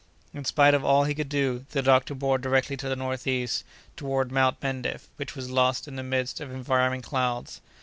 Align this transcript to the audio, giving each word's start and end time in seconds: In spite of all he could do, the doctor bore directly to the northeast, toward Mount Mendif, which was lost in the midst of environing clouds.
In 0.33 0.45
spite 0.45 0.73
of 0.73 0.83
all 0.83 1.03
he 1.03 1.13
could 1.13 1.29
do, 1.29 1.67
the 1.73 1.83
doctor 1.83 2.15
bore 2.15 2.39
directly 2.39 2.75
to 2.75 2.89
the 2.89 2.95
northeast, 2.95 3.63
toward 3.95 4.31
Mount 4.31 4.59
Mendif, 4.59 5.05
which 5.17 5.35
was 5.35 5.51
lost 5.51 5.87
in 5.87 5.95
the 5.95 6.01
midst 6.01 6.41
of 6.41 6.51
environing 6.51 7.03
clouds. 7.03 7.61